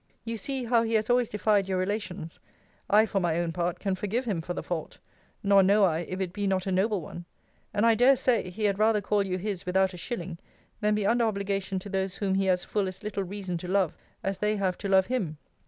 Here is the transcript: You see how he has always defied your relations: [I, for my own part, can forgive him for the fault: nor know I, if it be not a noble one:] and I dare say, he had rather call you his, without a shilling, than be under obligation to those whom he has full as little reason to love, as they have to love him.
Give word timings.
You 0.25 0.35
see 0.35 0.63
how 0.63 0.81
he 0.81 0.95
has 0.95 1.11
always 1.11 1.29
defied 1.29 1.67
your 1.69 1.77
relations: 1.77 2.39
[I, 2.89 3.05
for 3.05 3.19
my 3.19 3.37
own 3.39 3.51
part, 3.51 3.77
can 3.79 3.93
forgive 3.93 4.25
him 4.25 4.41
for 4.41 4.55
the 4.55 4.63
fault: 4.63 4.97
nor 5.43 5.61
know 5.61 5.83
I, 5.83 5.99
if 5.99 6.19
it 6.19 6.33
be 6.33 6.47
not 6.47 6.65
a 6.65 6.71
noble 6.71 7.01
one:] 7.01 7.25
and 7.71 7.85
I 7.85 7.93
dare 7.93 8.15
say, 8.15 8.49
he 8.49 8.63
had 8.63 8.79
rather 8.79 8.99
call 8.99 9.27
you 9.27 9.37
his, 9.37 9.63
without 9.67 9.93
a 9.93 9.97
shilling, 9.97 10.39
than 10.79 10.95
be 10.95 11.05
under 11.05 11.25
obligation 11.25 11.77
to 11.77 11.89
those 11.89 12.15
whom 12.15 12.33
he 12.33 12.45
has 12.47 12.63
full 12.63 12.87
as 12.87 13.03
little 13.03 13.23
reason 13.23 13.59
to 13.59 13.67
love, 13.67 13.95
as 14.23 14.39
they 14.39 14.55
have 14.57 14.75
to 14.79 14.89
love 14.89 15.05
him. 15.05 15.37